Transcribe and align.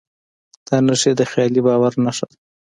دا 0.67 0.77
نښې 0.85 1.11
د 1.19 1.21
خیالي 1.31 1.61
باور 1.67 1.93
نښه 2.05 2.25
ده. 2.31 2.35